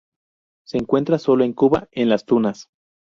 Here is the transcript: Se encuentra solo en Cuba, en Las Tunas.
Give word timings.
Se 0.65 0.79
encuentra 0.79 1.19
solo 1.19 1.43
en 1.43 1.53
Cuba, 1.53 1.87
en 1.91 2.09
Las 2.09 2.25
Tunas. 2.25 2.69